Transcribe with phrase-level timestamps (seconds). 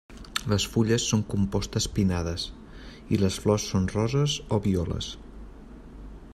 [0.51, 2.47] Les fulles són compostes pinnades
[3.17, 5.15] i les flors són roses o violes.